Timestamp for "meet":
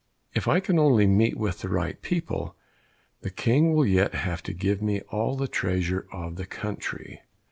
1.05-1.37